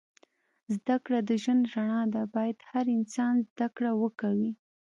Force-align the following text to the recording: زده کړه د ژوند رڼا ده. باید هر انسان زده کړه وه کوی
زده 0.75 0.95
کړه 1.05 1.19
د 1.27 1.31
ژوند 1.43 1.63
رڼا 1.75 2.01
ده. 2.13 2.21
باید 2.35 2.57
هر 2.71 2.85
انسان 2.97 3.33
زده 3.49 3.67
کړه 3.75 3.91
وه 3.99 4.09
کوی 4.21 4.51